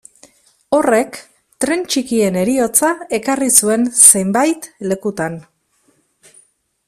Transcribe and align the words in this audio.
Horrek 0.75 1.19
tren 1.65 1.83
txikien 1.95 2.39
heriotza 2.43 2.89
ekarri 3.19 3.51
zuen 3.63 3.87
zenbait 4.13 4.67
lekutan. 4.93 5.41